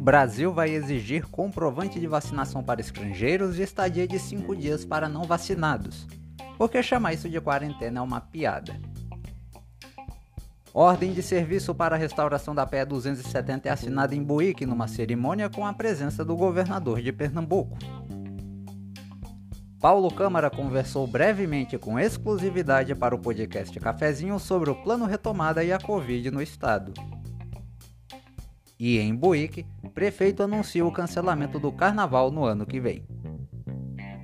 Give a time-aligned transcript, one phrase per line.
[0.00, 5.22] Brasil vai exigir comprovante de vacinação para estrangeiros e estadia de 5 dias para não
[5.22, 6.06] vacinados.
[6.58, 8.76] Porque chamar isso de quarentena é uma piada.
[10.74, 15.48] Ordem de serviço para a restauração da PE 270 é assinada em Buíque numa cerimônia
[15.48, 17.76] com a presença do governador de Pernambuco.
[19.80, 25.72] Paulo Câmara conversou brevemente com exclusividade para o podcast Cafezinho sobre o plano retomada e
[25.72, 26.92] a Covid no estado.
[28.78, 33.06] E em Buíque, prefeito anuncia o cancelamento do carnaval no ano que vem.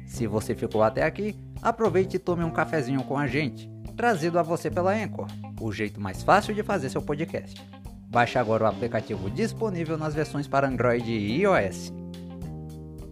[0.07, 3.67] Se você ficou até aqui, aproveite e tome um cafezinho com a gente,
[3.97, 5.27] trazido a você pela Anchor,
[5.59, 7.67] o jeito mais fácil de fazer seu podcast.
[8.09, 11.95] Baixe agora o aplicativo disponível nas versões para Android e iOS.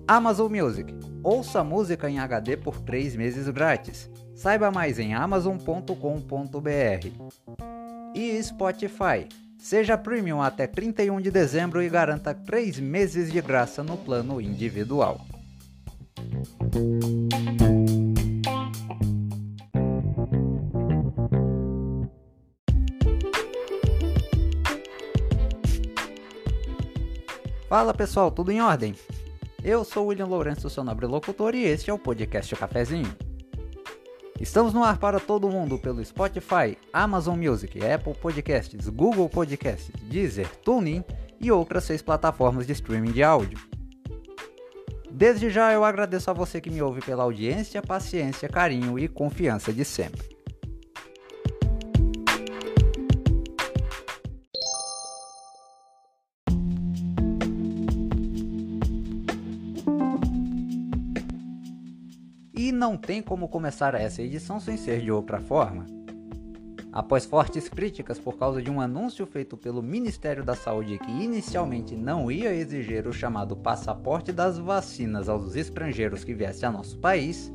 [0.07, 1.14] Amazon Music.
[1.25, 4.11] Ouça música em HD por 3 meses grátis.
[4.35, 5.89] Saiba mais em amazon.com.br.
[8.15, 9.27] E Spotify
[9.65, 15.25] Seja premium até 31 de dezembro e garanta 3 meses de graça no plano individual.
[27.71, 28.95] Fala pessoal, tudo em ordem?
[29.65, 33.11] Eu sou William Lourenço, seu nobre locutor, e este é o podcast Cafezinho.
[34.39, 40.55] Estamos no ar para todo mundo pelo Spotify, Amazon Music, Apple Podcasts, Google Podcasts, Deezer,
[40.57, 41.03] TuneIn
[41.41, 43.59] e outras seis plataformas de streaming de áudio.
[45.11, 49.73] Desde já eu agradeço a você que me ouve pela audiência, paciência, carinho e confiança
[49.73, 50.34] de sempre.
[62.85, 65.87] Não tem como começar essa edição sem ser de outra forma.
[66.93, 71.97] Após fortes críticas por causa de um anúncio feito pelo Ministério da Saúde que inicialmente
[71.97, 77.51] não ia exigir o chamado passaporte das vacinas aos estrangeiros que viessem a nosso país,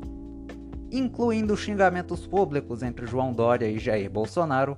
[0.90, 4.76] incluindo xingamentos públicos entre João Dória e Jair Bolsonaro,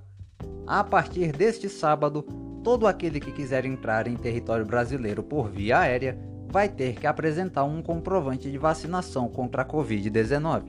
[0.67, 2.27] a partir deste sábado,
[2.63, 7.65] todo aquele que quiser entrar em território brasileiro por via aérea vai ter que apresentar
[7.65, 10.65] um comprovante de vacinação contra a Covid-19.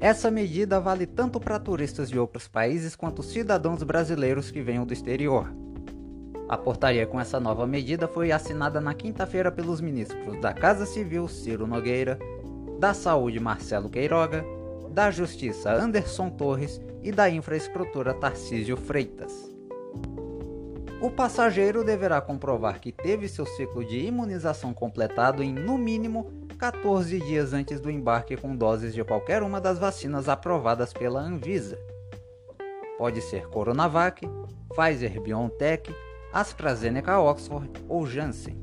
[0.00, 4.92] Essa medida vale tanto para turistas de outros países quanto cidadãos brasileiros que venham do
[4.92, 5.52] exterior.
[6.48, 11.28] A portaria com essa nova medida foi assinada na quinta-feira pelos ministros da Casa Civil
[11.28, 12.18] Ciro Nogueira,
[12.80, 14.44] da Saúde Marcelo Queiroga,
[14.90, 19.47] da Justiça Anderson Torres e da Infraestrutura Tarcísio Freitas.
[21.00, 26.28] O passageiro deverá comprovar que teve seu ciclo de imunização completado em no mínimo
[26.58, 31.78] 14 dias antes do embarque com doses de qualquer uma das vacinas aprovadas pela Anvisa.
[32.98, 34.28] Pode ser Coronavac,
[34.74, 35.94] Pfizer BioNTech,
[36.32, 38.58] AstraZeneca Oxford ou Janssen.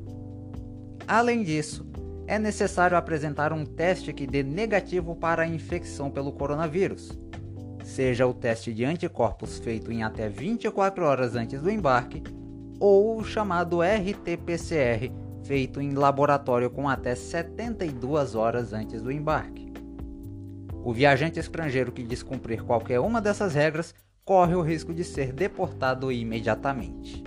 [1.08, 1.86] Além disso,
[2.26, 7.18] é necessário apresentar um teste que dê negativo para a infecção pelo coronavírus
[7.86, 12.20] seja o teste de anticorpos feito em até 24 horas antes do embarque,
[12.80, 15.12] ou o chamado RT-PCR,
[15.44, 19.72] feito em laboratório com até 72 horas antes do embarque.
[20.84, 26.10] O viajante estrangeiro que descumprir qualquer uma dessas regras corre o risco de ser deportado
[26.10, 27.22] imediatamente.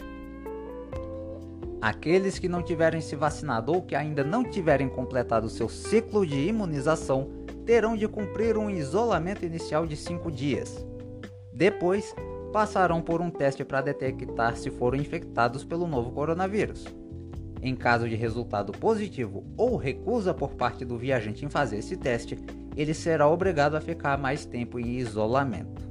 [1.82, 6.50] Aqueles que não tiverem se vacinado ou que ainda não tiverem completado seu ciclo de
[6.50, 7.39] imunização
[7.70, 10.84] terão de cumprir um isolamento inicial de 5 dias.
[11.54, 12.16] Depois,
[12.52, 16.84] passarão por um teste para detectar se foram infectados pelo novo coronavírus.
[17.62, 22.40] Em caso de resultado positivo ou recusa por parte do viajante em fazer esse teste,
[22.76, 25.88] ele será obrigado a ficar mais tempo em isolamento.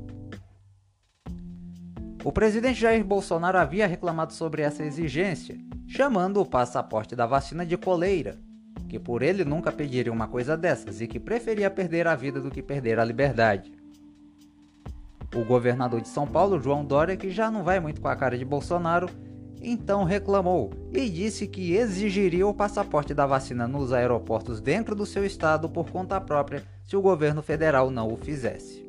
[2.25, 5.56] O presidente Jair Bolsonaro havia reclamado sobre essa exigência,
[5.87, 8.47] chamando o passaporte da vacina de coleira
[8.88, 12.50] que por ele nunca pediria uma coisa dessas e que preferia perder a vida do
[12.50, 13.72] que perder a liberdade.
[15.34, 18.38] O governador de São Paulo, João Dória, que já não vai muito com a cara
[18.38, 19.11] de Bolsonaro,
[19.61, 25.26] então reclamou e disse que exigiria o passaporte da vacina nos aeroportos dentro do seu
[25.26, 28.88] estado por conta própria se o governo federal não o fizesse.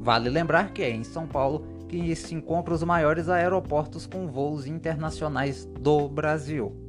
[0.00, 4.66] Vale lembrar que é em São Paulo que se encontram os maiores aeroportos com voos
[4.66, 6.81] internacionais do Brasil.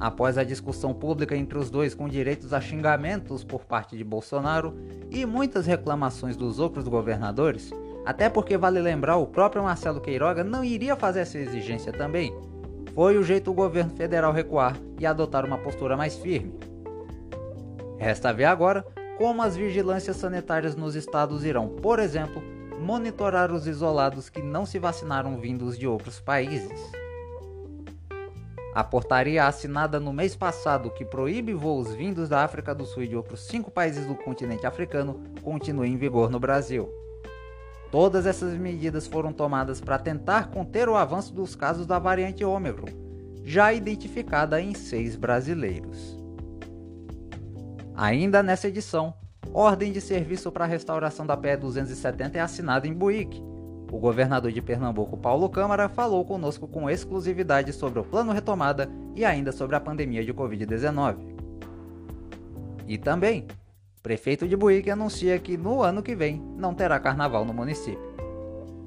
[0.00, 4.74] Após a discussão pública entre os dois com direitos a xingamentos por parte de Bolsonaro
[5.10, 7.70] e muitas reclamações dos outros governadores,
[8.06, 12.34] até porque vale lembrar o próprio Marcelo Queiroga não iria fazer essa exigência também,
[12.94, 16.54] foi o jeito do governo federal recuar e adotar uma postura mais firme.
[17.98, 18.82] Resta ver agora
[19.18, 22.42] como as vigilâncias sanitárias nos estados irão, por exemplo,
[22.80, 26.90] monitorar os isolados que não se vacinaram vindos de outros países.
[28.72, 33.08] A portaria assinada no mês passado que proíbe voos vindos da África do Sul e
[33.08, 36.88] de outros cinco países do continente africano continua em vigor no Brasil.
[37.90, 42.86] Todas essas medidas foram tomadas para tentar conter o avanço dos casos da variante Ômicron,
[43.44, 46.16] já identificada em seis brasileiros.
[47.96, 49.12] Ainda nessa edição,
[49.52, 53.42] ordem de serviço para a restauração da PE 270 é assinada em Buíque.
[53.92, 59.24] O governador de Pernambuco, Paulo Câmara, falou conosco com exclusividade sobre o plano retomada e
[59.24, 61.16] ainda sobre a pandemia de Covid-19.
[62.86, 63.46] E também,
[64.02, 68.10] prefeito de Buíque anuncia que no ano que vem não terá carnaval no município.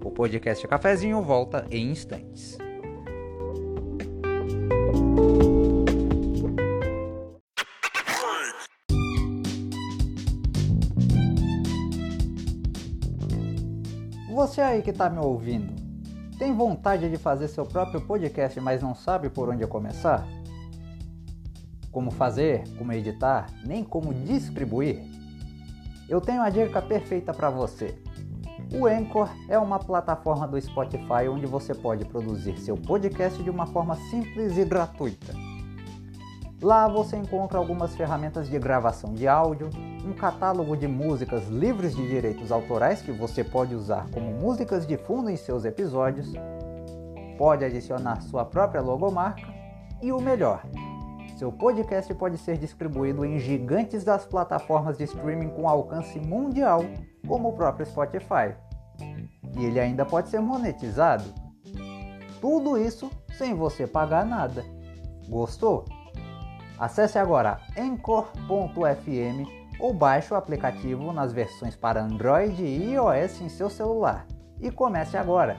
[0.04, 2.58] O podcast Cafezinho volta em instantes.
[14.74, 15.74] Aí que está me ouvindo,
[16.38, 20.28] tem vontade de fazer seu próprio podcast, mas não sabe por onde começar?
[21.92, 25.04] Como fazer, como editar, nem como distribuir?
[26.10, 27.98] Eu tenho a dica perfeita para você.
[28.74, 33.68] O Anchor é uma plataforma do Spotify onde você pode produzir seu podcast de uma
[33.68, 35.34] forma simples e gratuita.
[36.62, 39.69] Lá você encontra algumas ferramentas de gravação de áudio,
[40.04, 44.98] um catálogo de músicas livres de direitos autorais que você pode usar como músicas de
[44.98, 46.32] fundo em seus episódios,
[47.38, 49.54] pode adicionar sua própria logomarca
[50.02, 50.64] e o melhor,
[51.44, 56.86] seu podcast pode ser distribuído em gigantes das plataformas de streaming com alcance mundial,
[57.28, 58.56] como o próprio Spotify.
[59.58, 61.26] E ele ainda pode ser monetizado.
[62.40, 64.64] Tudo isso sem você pagar nada.
[65.28, 65.84] Gostou?
[66.80, 73.70] Acesse agora Anchor.fm ou baixe o aplicativo nas versões para Android e iOS em seu
[73.70, 74.25] celular
[74.60, 75.58] e comece agora.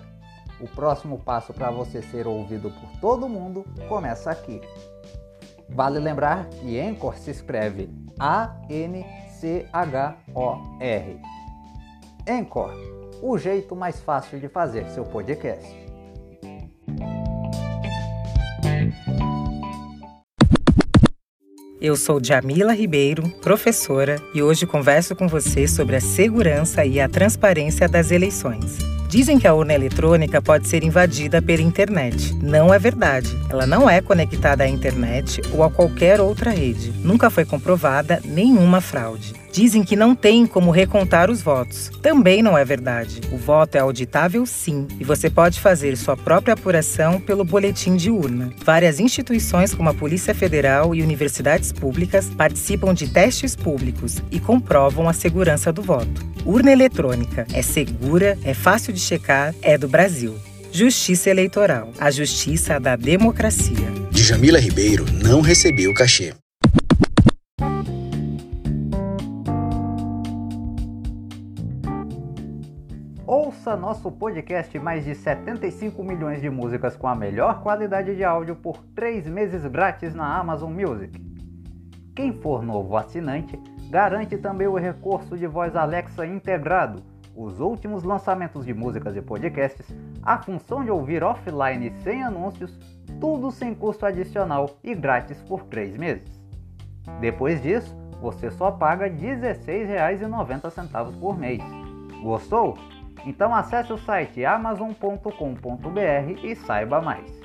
[0.61, 4.61] O próximo passo para você ser ouvido por todo mundo começa aqui.
[5.69, 9.11] Vale lembrar que Anchor se escreve A-N-C-H-O-R.
[12.29, 12.73] Anchor,
[13.23, 15.84] o jeito mais fácil de fazer seu podcast.
[21.85, 27.11] Eu sou Jamila Ribeiro, professora, e hoje converso com você sobre a segurança e a
[27.11, 28.79] transparência das eleições.
[29.07, 32.35] Dizem que a urna eletrônica pode ser invadida pela internet.
[32.37, 33.29] Não é verdade.
[33.51, 36.91] Ela não é conectada à internet ou a qualquer outra rede.
[37.05, 39.35] Nunca foi comprovada nenhuma fraude.
[39.55, 41.89] Dizem que não tem como recontar os votos.
[42.03, 43.21] Também não é verdade.
[43.31, 48.11] O voto é auditável sim, e você pode fazer sua própria apuração pelo boletim de
[48.11, 48.53] urna.
[48.65, 55.09] Várias instituições como a Polícia Federal e universidades públicas participam de testes públicos e comprovam
[55.09, 56.27] a segurança do voto.
[56.45, 60.35] Urna eletrônica é segura, é fácil de checar, é do Brasil.
[60.73, 63.87] Justiça Eleitoral, a justiça da democracia.
[64.11, 66.35] Djamila Ribeiro não recebeu cachê.
[73.65, 78.57] Ouça nosso podcast mais de 75 milhões de músicas com a melhor qualidade de áudio
[78.57, 81.19] por 3 meses grátis na Amazon Music.
[82.15, 83.59] Quem for novo assinante,
[83.89, 87.03] garante também o recurso de voz Alexa integrado,
[87.35, 89.87] os últimos lançamentos de músicas e podcasts,
[90.23, 92.79] a função de ouvir offline sem anúncios,
[93.19, 96.29] tudo sem custo adicional e grátis por 3 meses.
[97.19, 101.63] Depois disso, você só paga R$ 16,90 por mês.
[102.23, 102.77] Gostou?
[103.27, 105.29] Então acesse o site amazon.com.br
[106.43, 107.41] e saiba mais.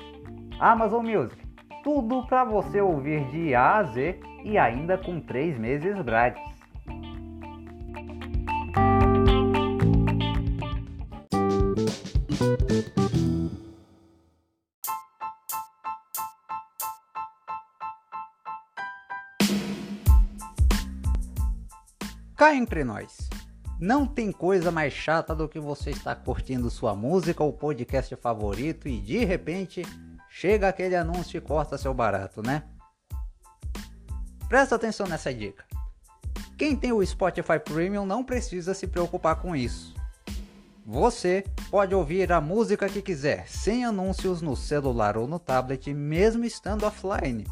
[0.58, 1.42] Amazon Music,
[1.82, 6.50] tudo para você ouvir de A a Z e ainda com 3 meses grátis.
[22.36, 23.39] Cá entre nós.
[23.80, 28.86] Não tem coisa mais chata do que você estar curtindo sua música ou podcast favorito
[28.86, 29.82] e de repente
[30.28, 32.64] chega aquele anúncio e corta seu barato, né?
[34.50, 35.64] Presta atenção nessa dica.
[36.58, 39.94] Quem tem o Spotify Premium não precisa se preocupar com isso.
[40.84, 46.44] Você pode ouvir a música que quiser, sem anúncios no celular ou no tablet, mesmo
[46.44, 47.46] estando offline.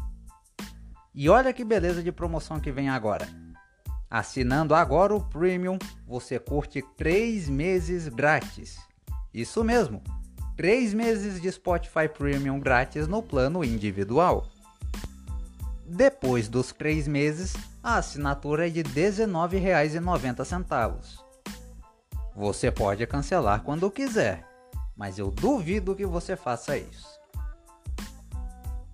[1.15, 3.27] E olha que beleza de promoção que vem agora.
[4.09, 8.79] Assinando agora o Premium, você curte 3 meses grátis.
[9.31, 10.01] Isso mesmo,
[10.57, 14.47] 3 meses de Spotify Premium grátis no plano individual.
[15.85, 21.19] Depois dos 3 meses, a assinatura é de R$ 19,90.
[22.35, 24.43] Você pode cancelar quando quiser,
[24.97, 27.18] mas eu duvido que você faça isso.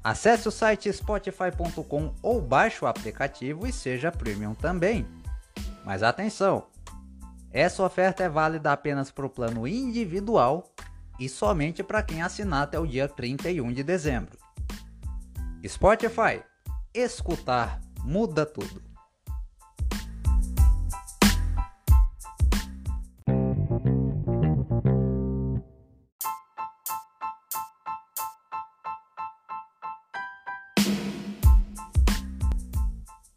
[0.06, 5.04] Acesse o site spotify.com ou baixe o aplicativo e seja premium também.
[5.84, 6.68] Mas atenção!
[7.52, 10.72] Essa oferta é válida apenas para o plano individual
[11.20, 14.38] e somente para quem assinar até o dia 31 de dezembro.
[15.68, 16.44] Spotify,
[16.94, 18.84] escutar muda tudo.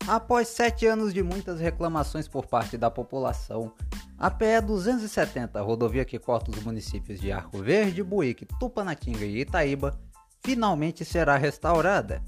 [0.08, 3.70] Após sete anos de muitas reclamações por parte da população,
[4.16, 10.00] a PE 270, rodovia que corta os municípios de Arco Verde, Buíque, Tupanatinga e Itaíba,
[10.42, 12.22] finalmente será restaurada.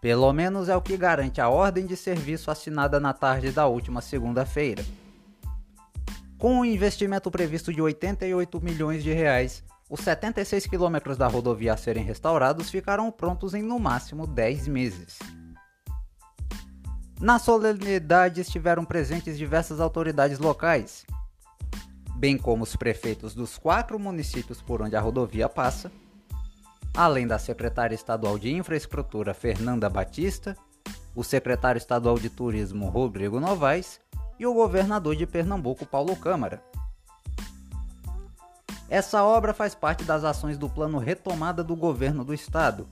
[0.00, 4.00] Pelo menos é o que garante a ordem de serviço assinada na tarde da última
[4.00, 4.84] segunda-feira.
[6.36, 11.76] Com um investimento previsto de 88 milhões de reais, os 76 quilômetros da rodovia a
[11.76, 15.20] serem restaurados ficarão prontos em no máximo 10 meses.
[17.20, 21.04] Na solenidade estiveram presentes diversas autoridades locais,
[22.14, 25.90] bem como os prefeitos dos quatro municípios por onde a rodovia passa,
[26.96, 30.56] além da secretária estadual de Infraestrutura Fernanda Batista,
[31.12, 33.98] o secretário estadual de Turismo Rodrigo Novaes
[34.38, 36.62] e o governador de Pernambuco Paulo Câmara.
[38.88, 42.88] Essa obra faz parte das ações do Plano Retomada do Governo do Estado,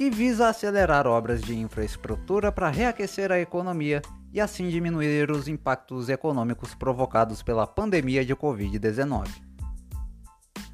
[0.00, 4.00] que visa acelerar obras de infraestrutura para reaquecer a economia
[4.32, 9.28] e assim diminuir os impactos econômicos provocados pela pandemia de Covid-19.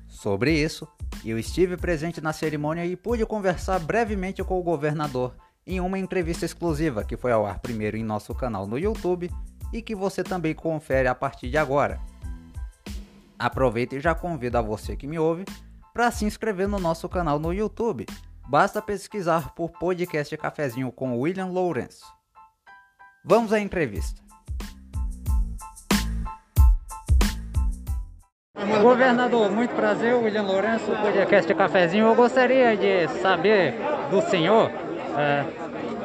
[0.07, 0.87] Sobre isso,
[1.25, 5.35] eu estive presente na cerimônia e pude conversar brevemente com o governador
[5.67, 9.29] em uma entrevista exclusiva que foi ao ar primeiro em nosso canal no YouTube
[9.73, 12.01] e que você também confere a partir de agora.
[13.37, 15.45] Aproveita e já convido a você que me ouve
[15.93, 18.07] para se inscrever no nosso canal no YouTube
[18.49, 22.05] Basta pesquisar por podcast Cafezinho com William Lourenço.
[23.25, 24.23] Vamos à entrevista.
[28.81, 32.07] Governador, muito prazer, William Lourenço, podcast Cafezinho.
[32.07, 33.75] Eu gostaria de saber
[34.11, 34.71] do senhor
[35.19, 35.45] é,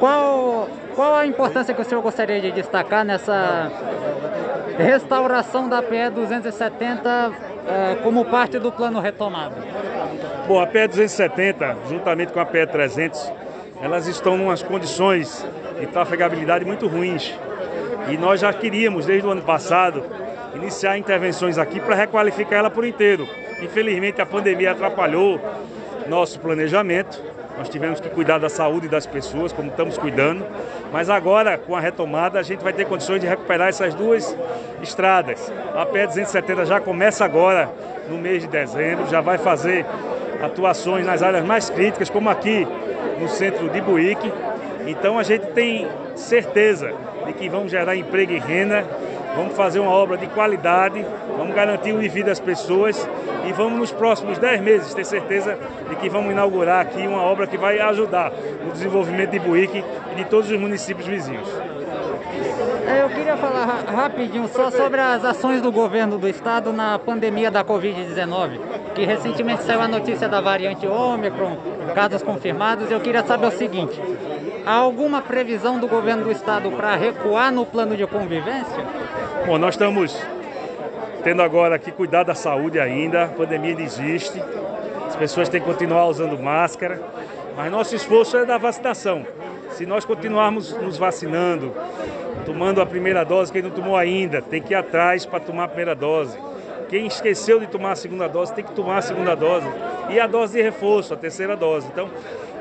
[0.00, 3.70] qual, qual a importância que o senhor gostaria de destacar nessa
[4.76, 7.32] restauração da PE 270
[7.68, 9.54] é, como parte do plano retomado.
[10.46, 13.32] Bom, a PE 270, juntamente com a PE 300,
[13.80, 15.46] elas estão em umas condições
[15.78, 17.32] de trafegabilidade muito ruins.
[18.08, 20.02] E nós já queríamos, desde o ano passado,
[20.56, 23.26] iniciar intervenções aqui para requalificar ela por inteiro.
[23.62, 25.40] Infelizmente, a pandemia atrapalhou
[26.08, 27.22] nosso planejamento.
[27.56, 30.44] Nós tivemos que cuidar da saúde das pessoas, como estamos cuidando.
[30.92, 34.36] Mas agora, com a retomada, a gente vai ter condições de recuperar essas duas
[34.82, 35.52] estradas.
[35.72, 37.70] A PE 270 já começa agora,
[38.10, 39.86] no mês de dezembro, já vai fazer
[40.42, 42.66] atuações nas áreas mais críticas, como aqui
[43.20, 44.32] no centro de Buíque.
[44.86, 46.92] Então a gente tem certeza
[47.26, 48.84] de que vamos gerar emprego e renda,
[49.36, 51.04] vamos fazer uma obra de qualidade,
[51.36, 53.08] vamos garantir o viver das pessoas
[53.46, 55.56] e vamos nos próximos 10 meses ter certeza
[55.88, 58.32] de que vamos inaugurar aqui uma obra que vai ajudar
[58.64, 61.48] no desenvolvimento de Buíque e de todos os municípios vizinhos.
[62.92, 67.50] É, eu queria falar rapidinho só sobre as ações do governo do estado na pandemia
[67.50, 68.60] da Covid-19,
[68.94, 71.56] que recentemente saiu a notícia da variante Ômicron,
[71.94, 72.90] casos confirmados.
[72.90, 73.98] Eu queria saber o seguinte:
[74.66, 78.84] há alguma previsão do governo do estado para recuar no plano de convivência?
[79.46, 80.14] Bom, nós estamos
[81.24, 84.38] tendo agora que cuidar da saúde ainda, a pandemia ainda existe,
[85.08, 87.00] as pessoas têm que continuar usando máscara,
[87.56, 89.24] mas nosso esforço é da vacinação.
[89.70, 91.72] Se nós continuarmos nos vacinando,
[92.44, 95.68] tomando a primeira dose, quem não tomou ainda, tem que ir atrás para tomar a
[95.68, 96.38] primeira dose.
[96.88, 99.66] Quem esqueceu de tomar a segunda dose, tem que tomar a segunda dose.
[100.10, 101.86] E a dose de reforço, a terceira dose.
[101.90, 102.10] Então,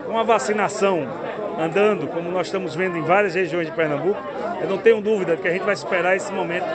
[0.05, 1.05] com a vacinação
[1.59, 4.21] andando, como nós estamos vendo em várias regiões de Pernambuco,
[4.61, 6.65] eu não tenho dúvida que a gente vai superar esse momento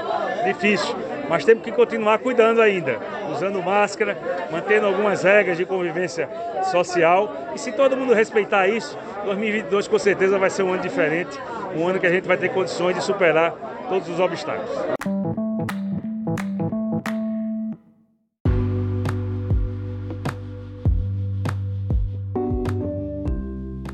[0.44, 0.94] difícil.
[1.28, 2.98] Mas temos que continuar cuidando ainda,
[3.32, 4.16] usando máscara,
[4.50, 6.28] mantendo algumas regras de convivência
[6.70, 7.32] social.
[7.54, 11.38] E se todo mundo respeitar isso, 2022 com certeza vai ser um ano diferente
[11.76, 13.52] um ano que a gente vai ter condições de superar
[13.88, 14.70] todos os obstáculos.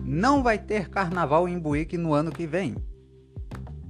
[0.05, 2.77] Não vai ter carnaval em Buíque no ano que vem.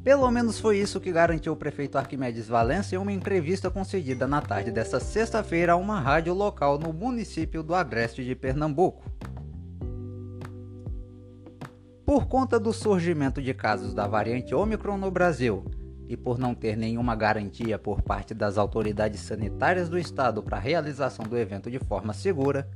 [0.04, 4.40] Pelo menos foi isso que garantiu o prefeito Arquimedes Valença em uma entrevista concedida na
[4.40, 9.04] tarde desta sexta-feira a uma rádio local no município do Agreste de Pernambuco.
[12.04, 15.64] Por conta do surgimento de casos da variante Omicron no Brasil
[16.08, 20.60] e por não ter nenhuma garantia por parte das autoridades sanitárias do estado para a
[20.60, 22.68] realização do evento de forma segura,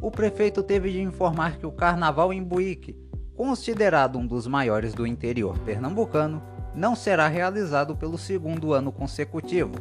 [0.00, 2.96] o prefeito teve de informar que o carnaval em Buíque,
[3.36, 6.42] considerado um dos maiores do interior pernambucano,
[6.74, 9.72] não será realizado pelo segundo ano consecutivo.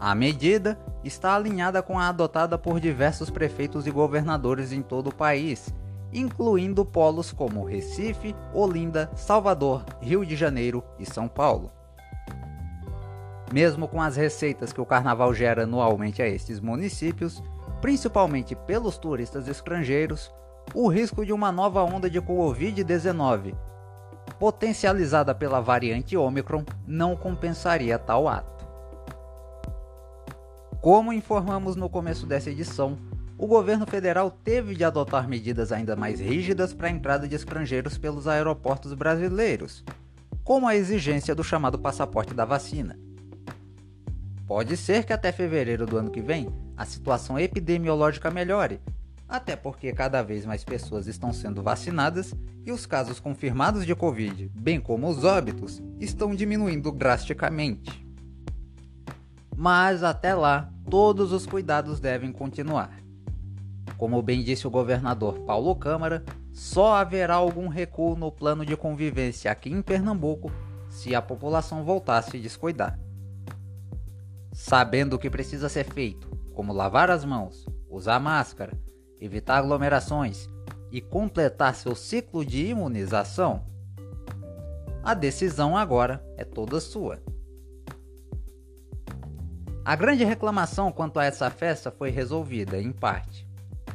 [0.00, 5.14] A medida está alinhada com a adotada por diversos prefeitos e governadores em todo o
[5.14, 5.74] país,
[6.12, 11.72] incluindo polos como Recife, Olinda, Salvador, Rio de Janeiro e São Paulo.
[13.52, 17.42] Mesmo com as receitas que o carnaval gera anualmente a estes municípios,
[17.80, 20.32] principalmente pelos turistas estrangeiros,
[20.74, 23.54] o risco de uma nova onda de Covid-19,
[24.38, 28.66] potencializada pela variante Omicron, não compensaria tal ato.
[30.80, 32.96] Como informamos no começo dessa edição,
[33.36, 37.96] o governo federal teve de adotar medidas ainda mais rígidas para a entrada de estrangeiros
[37.96, 39.84] pelos aeroportos brasileiros,
[40.44, 42.98] como a exigência do chamado passaporte da vacina.
[44.46, 48.80] Pode ser que até fevereiro do ano que vem a situação epidemiológica melhore,
[49.28, 54.50] até porque cada vez mais pessoas estão sendo vacinadas e os casos confirmados de Covid,
[54.54, 58.06] bem como os óbitos, estão diminuindo drasticamente.
[59.54, 62.96] Mas até lá, todos os cuidados devem continuar.
[63.98, 69.50] Como bem disse o governador Paulo Câmara, só haverá algum recuo no plano de convivência
[69.50, 70.50] aqui em Pernambuco
[70.88, 72.98] se a população voltar a descuidar.
[74.52, 78.72] Sabendo o que precisa ser feito, como lavar as mãos, usar máscara,
[79.20, 80.48] evitar aglomerações
[80.90, 83.64] e completar seu ciclo de imunização,
[85.02, 87.18] a decisão agora é toda sua.
[89.84, 93.48] A grande reclamação quanto a essa festa foi resolvida, em parte.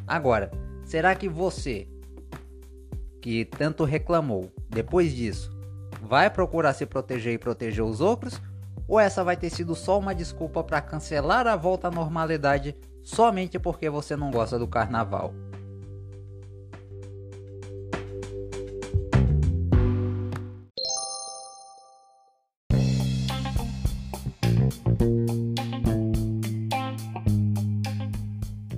[0.07, 0.51] Agora,
[0.83, 1.87] será que você,
[3.21, 5.55] que tanto reclamou, depois disso,
[6.01, 8.41] vai procurar se proteger e proteger os outros?
[8.87, 13.59] Ou essa vai ter sido só uma desculpa para cancelar a volta à normalidade somente
[13.59, 15.33] porque você não gosta do carnaval?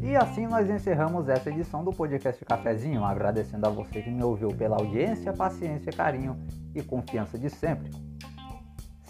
[0.02, 4.50] E assim nós encerramos essa edição do podcast Cafezinho, agradecendo a você que me ouviu
[4.50, 6.38] pela audiência, paciência, carinho
[6.74, 8.05] e confiança de sempre.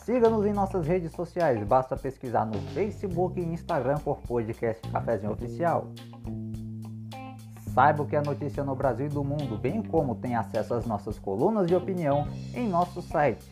[0.06, 5.88] Siga-nos em nossas redes sociais, basta pesquisar no Facebook e Instagram por podcast Cafezinho Oficial.
[7.74, 10.86] Saiba o que é notícia no Brasil e do mundo, bem como tem acesso às
[10.86, 13.44] nossas colunas de opinião em nosso site